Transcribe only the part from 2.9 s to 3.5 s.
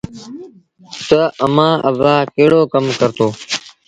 ڪرتو